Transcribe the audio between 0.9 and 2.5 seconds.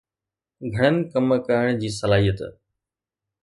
ڪم ڪرڻ جي صلاحيت